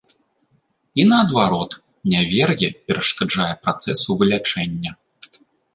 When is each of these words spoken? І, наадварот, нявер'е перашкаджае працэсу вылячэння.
І, 1.01 1.05
наадварот, 1.11 1.71
нявер'е 2.15 2.69
перашкаджае 2.89 3.49
працэсу 3.65 4.09
вылячэння. 4.23 4.91